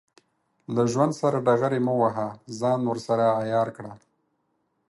[0.75, 2.27] له ژوند سره ډغرې مه وهه،
[2.59, 3.93] ځان ورسره عیار کړه.